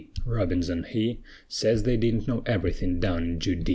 [0.25, 3.69] Robinson he Sez they didn't know everythin' down in Judee.